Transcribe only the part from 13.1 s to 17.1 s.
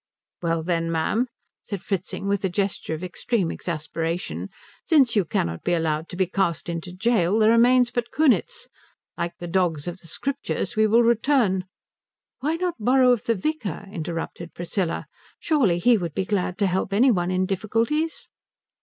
of the vicar?" interrupted Priscilla. "Surely he would be glad to help